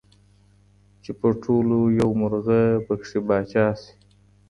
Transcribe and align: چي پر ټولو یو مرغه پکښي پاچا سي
چي 1.03 1.11
پر 1.19 1.31
ټولو 1.43 1.77
یو 1.99 2.09
مرغه 2.21 2.61
پکښي 2.87 3.19
پاچا 3.27 3.65
سي 3.81 3.91